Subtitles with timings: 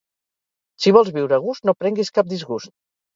[0.85, 2.73] Si vols viure a gust, no prenguis cap disgust.